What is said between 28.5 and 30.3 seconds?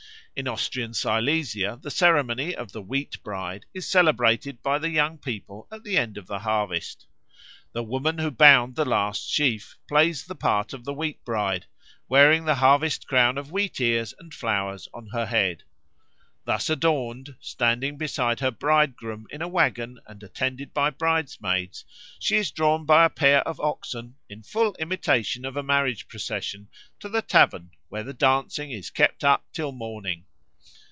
is kept up till morning.